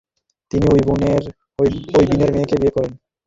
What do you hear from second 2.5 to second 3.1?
বিয়ে করেন।